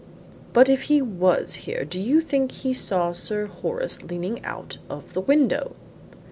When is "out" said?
4.43-4.79